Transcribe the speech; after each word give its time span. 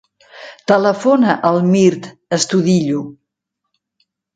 Telefona 0.71 1.37
al 1.51 1.61
Mirt 1.75 2.11
Estudillo. 2.41 3.09